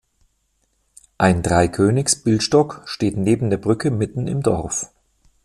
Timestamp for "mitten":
3.91-4.25